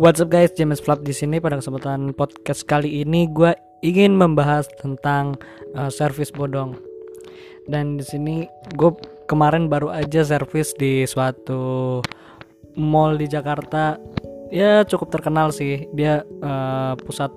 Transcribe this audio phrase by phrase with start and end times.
[0.00, 3.52] What's up guys, James Flap di sini pada kesempatan podcast kali ini gue
[3.84, 5.36] ingin membahas tentang
[5.76, 6.80] uh, servis bodong.
[7.68, 8.88] Dan di sini gue
[9.28, 12.00] kemarin baru aja servis di suatu
[12.72, 14.00] mall di Jakarta.
[14.48, 15.84] Ya cukup terkenal sih.
[15.92, 17.28] Dia uh, pusat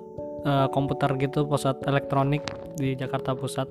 [0.48, 2.40] uh, komputer gitu, pusat elektronik
[2.80, 3.68] di Jakarta Pusat.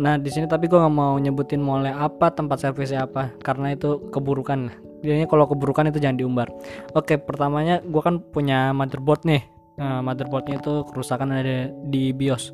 [0.00, 4.08] Nah di sini tapi gue nggak mau nyebutin mallnya apa, tempat servisnya apa, karena itu
[4.08, 4.85] keburukan.
[5.06, 6.50] Jadinya kalau keburukan itu jangan diumbar.
[6.98, 9.42] Oke, pertamanya gue kan punya motherboard nih.
[9.78, 12.50] Nah, motherboardnya itu kerusakan ada di BIOS.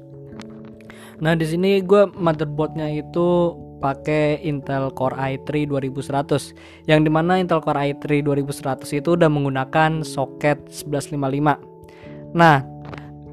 [1.22, 7.58] Nah di sini gue motherboardnya itu pakai Intel Core i3 2100 yang di mana Intel
[7.58, 12.62] Core i3 2100 itu udah menggunakan soket 1155 nah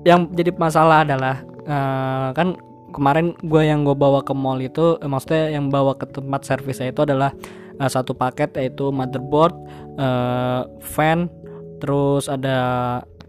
[0.04, 2.58] yang jadi masalah adalah uh, kan
[2.90, 6.90] kemarin gue yang gue bawa ke mall itu eh, maksudnya yang bawa ke tempat servisnya
[6.90, 7.30] itu adalah
[7.80, 9.56] uh, satu paket yaitu motherboard,
[9.98, 11.32] uh, fan,
[11.80, 12.58] terus ada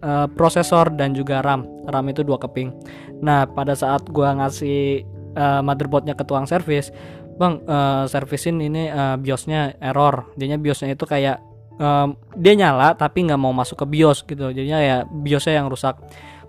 [0.03, 1.65] uh, prosesor dan juga RAM.
[1.87, 2.75] RAM itu dua keping.
[3.23, 5.07] Nah pada saat gue ngasih
[5.39, 6.91] uh, motherboardnya ke tukang servis,
[7.39, 10.29] bang uh, servisin ini uh, biosnya error.
[10.37, 11.39] Jadinya biosnya itu kayak
[11.79, 14.51] um, dia nyala tapi nggak mau masuk ke bios gitu.
[14.51, 15.97] Jadinya ya biosnya yang rusak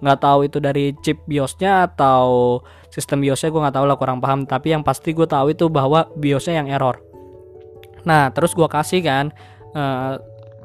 [0.01, 2.57] nggak tahu itu dari chip BIOSnya atau
[2.89, 6.09] sistem BIOSnya gue nggak tahu lah kurang paham tapi yang pasti gue tahu itu bahwa
[6.17, 6.97] BIOSnya yang error
[8.07, 9.29] nah terus gue kasih kan
[9.77, 10.17] uh,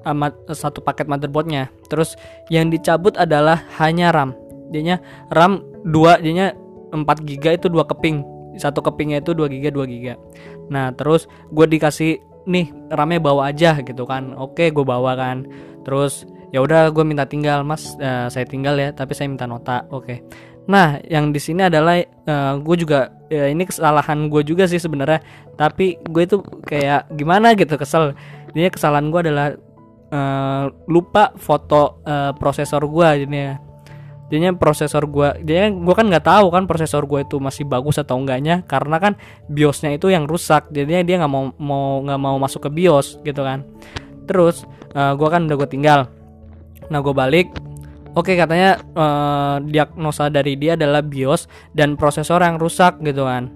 [0.07, 1.69] amat satu paket motherboardnya.
[1.91, 2.15] Terus
[2.47, 4.39] yang dicabut adalah hanya RAM.
[4.71, 5.03] Dianya
[5.35, 6.55] RAM 2 dianya
[6.95, 8.23] 4 GB itu dua keping.
[8.57, 10.07] Satu kepingnya itu 2 GB 2 GB
[10.67, 14.35] nah terus gue dikasih nih RAM-nya bawa aja gitu kan.
[14.39, 15.47] Oke gue bawa kan.
[15.83, 17.99] Terus ya udah gue minta tinggal mas.
[17.99, 19.87] Uh, saya tinggal ya tapi saya minta nota.
[19.91, 20.23] Oke.
[20.67, 24.83] Nah yang di sini adalah uh, eh, gue juga ya ini kesalahan gue juga sih
[24.83, 25.23] sebenarnya.
[25.55, 28.15] Tapi gue itu kayak gimana gitu kesel.
[28.53, 29.49] Ini kesalahan gue adalah
[30.11, 33.59] uh, lupa foto uh, prosesor gue jadinya.
[34.27, 38.19] Jadinya prosesor gue dia gue kan nggak tahu kan prosesor gue itu masih bagus atau
[38.19, 38.67] enggaknya.
[38.67, 39.13] Karena kan
[39.47, 43.43] biosnya itu yang rusak jadinya dia nggak mau mau nggak mau masuk ke bios gitu
[43.47, 43.63] kan.
[44.27, 44.67] Terus
[44.99, 46.01] uh, gue kan udah gue tinggal.
[46.91, 47.55] Nah gue balik
[48.17, 53.53] Oke katanya uh, diagnosa dari dia adalah BIOS dan prosesor yang rusak gitu kan.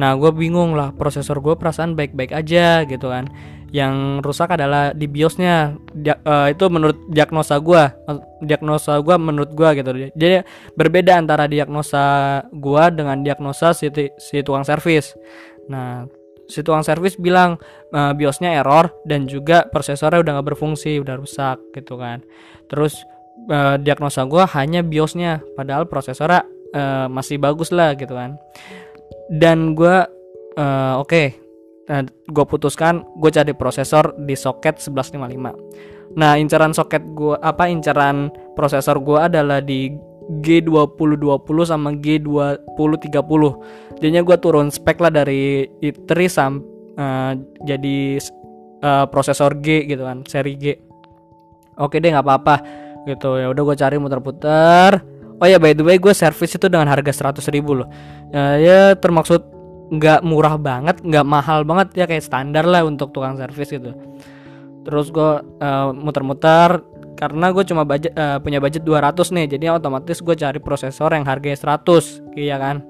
[0.00, 3.28] Nah gue bingung lah prosesor gue perasaan baik-baik aja gitu kan.
[3.68, 5.76] Yang rusak adalah di BIOSnya.
[5.92, 7.84] Dia, uh, itu menurut diagnosa gue,
[8.40, 9.90] diagnosa gue menurut gue gitu.
[10.16, 10.40] Jadi
[10.72, 15.12] berbeda antara diagnosa gue dengan diagnosa si, si tukang servis.
[15.68, 16.08] Nah
[16.48, 17.60] si tukang servis bilang
[17.92, 22.24] uh, BIOSnya error dan juga prosesornya udah nggak berfungsi, udah rusak gitu kan.
[22.72, 22.96] Terus
[23.48, 28.36] uh, diagnosa gue hanya BIOSnya, padahal prosesornya uh, masih bagus lah gitu kan.
[29.28, 30.06] Dan gue
[30.56, 31.36] uh, oke, okay,
[31.88, 36.16] nah, gue putuskan gue cari prosesor di soket 1155.
[36.16, 39.92] Nah incaran soket gue apa incaran prosesor gue adalah di
[40.28, 43.42] G2020 sama G2030
[43.96, 46.60] jadinya gue turun spek lah dari i3 sam
[47.00, 47.32] uh,
[47.64, 48.20] jadi
[48.84, 50.76] uh, prosesor G gitu kan seri G
[51.80, 52.56] oke deh nggak apa-apa
[53.08, 53.40] gitu.
[53.40, 55.00] Ya udah gue cari muter-puter.
[55.38, 57.88] Oh ya by the way gue servis itu dengan harga 100 ribu loh.
[58.34, 59.40] Uh, ya termaksud
[59.88, 61.94] nggak murah banget nggak mahal banget.
[61.96, 63.94] Ya kayak standar lah untuk tukang servis gitu.
[64.82, 65.30] Terus gue
[65.62, 66.82] uh, muter-muter
[67.18, 69.46] karena gue cuma budget, uh, punya budget 200 nih.
[69.58, 72.82] Jadi otomatis gue cari prosesor yang harganya 100 iya kan?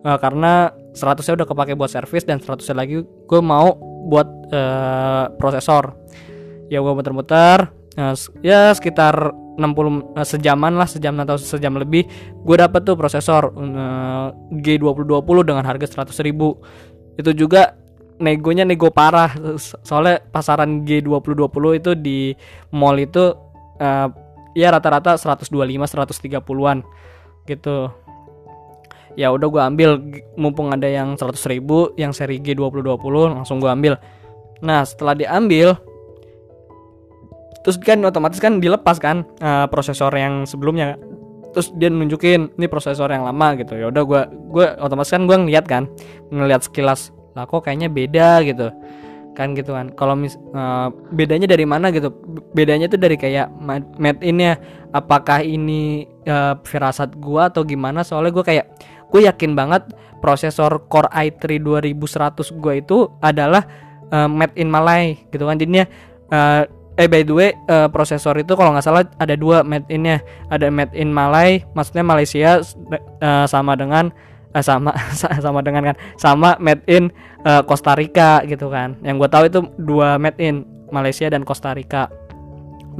[0.00, 3.76] Uh, karena 100 nya udah kepake buat servis dan 100 nya lagi gue mau
[4.08, 5.92] buat uh, prosesor.
[6.72, 7.68] Ya gue muter-muter
[8.40, 12.08] ya sekitar 60 uh, sejaman lah sejam atau sejam lebih
[12.40, 16.56] gue dapet tuh prosesor uh, G2020 dengan harga 100 ribu.
[17.20, 17.76] Itu juga
[18.20, 19.32] negonya nego parah
[19.84, 22.18] soalnya pasaran G2020 itu di
[22.72, 23.32] mall itu
[23.80, 24.08] uh,
[24.56, 26.78] ya rata-rata 125 130-an
[27.44, 27.92] gitu.
[29.18, 29.90] Ya udah gue ambil
[30.38, 33.98] mumpung ada yang 100 ribu yang seri G2020 langsung gue ambil.
[34.62, 35.74] Nah setelah diambil
[37.60, 40.96] terus kan otomatis kan dilepas kan uh, prosesor yang sebelumnya.
[41.50, 43.74] Terus dia nunjukin ini prosesor yang lama gitu.
[43.74, 44.22] Ya udah gue
[44.54, 45.90] gue otomatis kan gue ngeliat kan
[46.30, 48.70] ngeliat sekilas lah kok kayaknya beda gitu.
[49.34, 52.14] Kan gitu kan kalau mis uh, bedanya dari mana gitu?
[52.54, 53.50] Bedanya tuh dari kayak
[53.98, 54.58] made innya.
[54.90, 58.02] Apakah ini uh, firasat gua atau gimana?
[58.02, 58.66] Soalnya gua kayak
[59.10, 59.90] gue yakin banget
[60.22, 63.66] prosesor Core i3 2100 gua itu adalah
[64.10, 65.58] uh, made in Malay gitu kan.
[65.58, 65.86] Jadinya
[66.30, 66.62] uh,
[67.00, 70.20] eh by the way uh, prosesor itu kalau nggak salah ada dua made innya.
[70.52, 74.12] Ada made in Malay maksudnya Malaysia uh, sama dengan
[74.52, 74.92] uh, sama
[75.44, 77.08] sama dengan kan sama made in
[77.48, 79.00] uh, Costa Rica gitu kan.
[79.00, 82.12] Yang gue tahu itu dua made in Malaysia dan Costa Rica.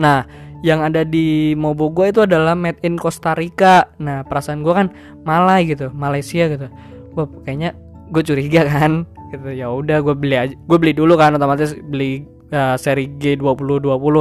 [0.00, 0.24] Nah
[0.60, 3.92] yang ada di Mobo gue itu adalah made in Costa Rica.
[4.00, 4.88] Nah perasaan gue kan
[5.28, 6.72] Malay gitu Malaysia gitu.
[7.12, 7.76] Wah kayaknya
[8.08, 9.52] gue curiga kan gitu.
[9.52, 14.16] Ya udah gue beli aja gue beli dulu kan otomatis beli uh, seri G2020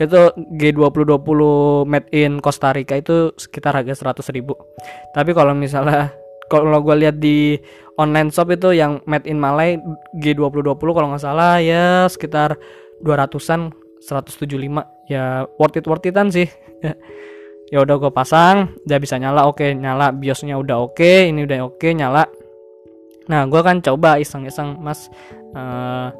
[0.00, 0.20] itu
[0.58, 1.40] G2020
[1.86, 4.54] made in Costa Rica itu sekitar harga 100 ribu.
[5.14, 6.14] Tapi kalau misalnya
[6.50, 7.56] kalau gue lihat di
[7.96, 9.78] online shop itu yang made in Malay
[10.20, 12.56] G2020 kalau nggak salah ya sekitar
[13.00, 14.50] 200-an 175
[15.08, 16.48] ya worth it worth itan sih.
[17.72, 20.12] Ya udah gue pasang udah bisa nyala oke okay, nyala.
[20.12, 22.28] Biosnya udah oke okay, ini udah oke okay, nyala.
[23.32, 25.08] Nah gue kan coba iseng-iseng mas.
[25.56, 26.12] Uh,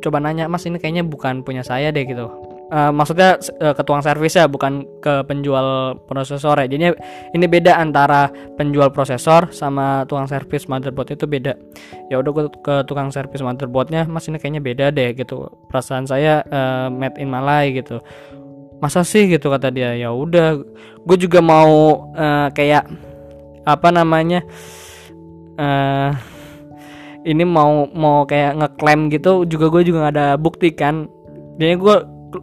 [0.00, 2.28] coba nanya mas ini kayaknya bukan punya saya deh gitu.
[2.66, 6.66] Uh, maksudnya uh, ke tukang servis ya bukan ke penjual prosesor ya.
[6.66, 6.98] Jadi
[7.30, 8.26] ini beda antara
[8.58, 11.54] penjual prosesor sama tukang servis motherboard itu beda.
[12.10, 15.46] Ya udah gue ke tukang servis motherboardnya mas ini kayaknya beda deh gitu.
[15.70, 18.02] Perasaan saya uh, made in Malay gitu.
[18.82, 19.30] Masa sih?
[19.30, 19.94] gitu kata dia.
[19.94, 20.58] Ya udah
[21.06, 22.90] gue juga mau uh, kayak
[23.62, 24.42] apa namanya
[25.54, 26.10] uh,
[27.26, 31.10] ini mau mau kayak ngeklaim gitu juga gue juga gak ada bukti kan.
[31.58, 31.96] Jadi gue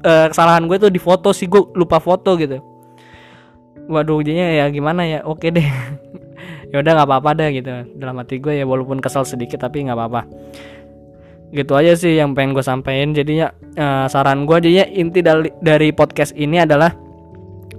[0.04, 2.60] uh, kesalahan gue tuh di foto sih gue lupa foto gitu.
[3.88, 5.20] Waduh jadinya ya gimana ya?
[5.24, 5.66] Oke deh.
[6.74, 7.70] Ya udah nggak apa-apa deh gitu.
[8.02, 10.26] Dalam hati gue ya walaupun kesal sedikit tapi nggak apa-apa.
[11.54, 13.14] Gitu aja sih yang pengen gue sampaikan.
[13.14, 16.90] Jadinya uh, saran gue jadinya inti dari dari podcast ini adalah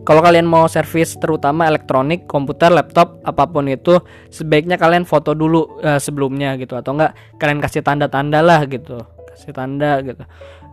[0.04, 3.96] kalau kalian mau servis terutama elektronik, komputer, laptop, apa pun itu
[4.28, 6.76] sebaiknya kalian foto dulu uh, sebelumnya gitu.
[6.76, 9.00] Atau enggak kalian kasih tanda-tanda lah gitu.
[9.32, 10.20] Kasih tanda gitu.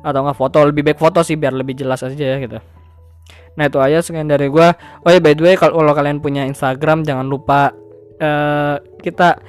[0.03, 2.59] Atau nggak foto lebih baik foto sih biar lebih jelas aja ya gitu.
[3.55, 4.67] Nah itu aja sekian dari gue
[5.03, 7.75] oh ya by the way kalau kalian punya Instagram jangan lupa
[8.19, 9.39] uh, kita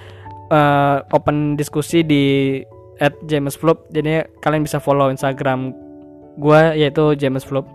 [0.50, 2.58] uh, open diskusi di
[3.02, 5.74] at jadi kalian bisa follow Instagram
[6.38, 7.66] gue yaitu James Flop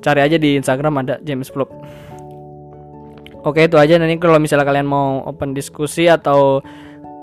[0.00, 1.70] cari aja di Instagram ada James Flop
[3.40, 6.60] Oke itu aja nanti kalau misalnya kalian mau open diskusi atau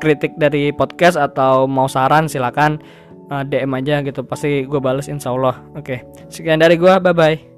[0.02, 2.82] kritik dari podcast atau mau saran silakan
[3.30, 5.62] uh, DM aja gitu pasti gue bales insya Allah.
[5.78, 7.57] Oke sekian dari gue bye bye